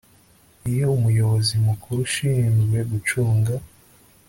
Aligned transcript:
iyo 0.69 0.85
umuyobozi 0.97 1.53
mukuru 1.65 1.99
ushinzwe 2.07 2.77
gucunga 2.91 3.53